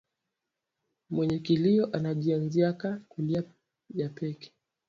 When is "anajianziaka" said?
1.91-3.01